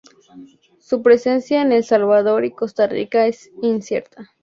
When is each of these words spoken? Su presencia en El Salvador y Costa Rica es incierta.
Su 0.79 1.03
presencia 1.03 1.61
en 1.61 1.71
El 1.71 1.83
Salvador 1.83 2.43
y 2.43 2.51
Costa 2.55 2.87
Rica 2.87 3.27
es 3.27 3.51
incierta. 3.61 4.31